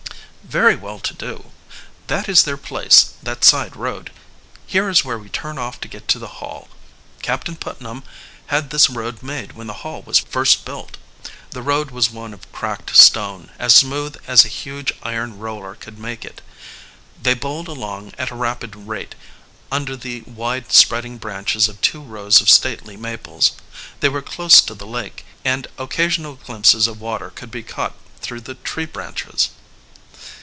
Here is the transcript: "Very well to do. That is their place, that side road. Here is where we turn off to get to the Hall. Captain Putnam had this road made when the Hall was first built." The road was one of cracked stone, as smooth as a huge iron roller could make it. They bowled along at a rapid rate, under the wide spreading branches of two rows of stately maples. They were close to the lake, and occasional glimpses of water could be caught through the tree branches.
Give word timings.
"Very 0.43 0.75
well 0.75 0.99
to 0.99 1.13
do. 1.13 1.51
That 2.07 2.27
is 2.27 2.43
their 2.43 2.57
place, 2.57 3.13
that 3.23 3.45
side 3.45 3.73
road. 3.77 4.11
Here 4.67 4.89
is 4.89 5.05
where 5.05 5.17
we 5.17 5.29
turn 5.29 5.57
off 5.57 5.79
to 5.79 5.87
get 5.87 6.09
to 6.09 6.19
the 6.19 6.27
Hall. 6.41 6.67
Captain 7.21 7.55
Putnam 7.55 8.03
had 8.47 8.69
this 8.69 8.89
road 8.89 9.23
made 9.23 9.53
when 9.53 9.67
the 9.67 9.75
Hall 9.85 10.01
was 10.01 10.19
first 10.19 10.65
built." 10.65 10.97
The 11.51 11.61
road 11.61 11.91
was 11.91 12.09
one 12.11 12.33
of 12.33 12.51
cracked 12.51 12.93
stone, 12.97 13.51
as 13.59 13.73
smooth 13.75 14.17
as 14.27 14.43
a 14.43 14.49
huge 14.49 14.91
iron 15.01 15.39
roller 15.39 15.73
could 15.75 15.97
make 15.97 16.25
it. 16.25 16.41
They 17.21 17.33
bowled 17.35 17.69
along 17.69 18.11
at 18.17 18.29
a 18.31 18.35
rapid 18.35 18.75
rate, 18.75 19.15
under 19.71 19.95
the 19.95 20.19
wide 20.23 20.73
spreading 20.73 21.17
branches 21.17 21.69
of 21.69 21.79
two 21.79 22.01
rows 22.01 22.41
of 22.41 22.49
stately 22.49 22.97
maples. 22.97 23.53
They 24.01 24.09
were 24.09 24.21
close 24.21 24.59
to 24.63 24.73
the 24.75 24.87
lake, 24.87 25.23
and 25.45 25.65
occasional 25.77 26.35
glimpses 26.35 26.87
of 26.87 26.99
water 26.99 27.29
could 27.29 27.51
be 27.51 27.63
caught 27.63 27.95
through 28.19 28.41
the 28.41 28.55
tree 28.55 28.85
branches. 28.85 29.51